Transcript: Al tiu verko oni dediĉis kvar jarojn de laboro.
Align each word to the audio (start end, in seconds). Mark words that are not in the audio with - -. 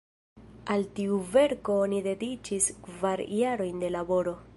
Al 0.75 0.85
tiu 0.99 1.19
verko 1.35 1.75
oni 1.81 1.99
dediĉis 2.07 2.71
kvar 2.87 3.23
jarojn 3.41 3.85
de 3.85 3.93
laboro. 3.99 4.35